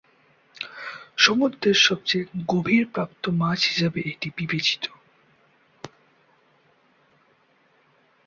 সমুদ্রের 1.17 1.77
সবচেয়ে 1.81 2.23
গভীর 2.47 2.83
প্রাপ্ত 2.93 3.23
মাছ 3.39 3.59
হিসেবে 3.65 3.99
এটি 4.11 4.27
বিবেচিত। 4.37 4.83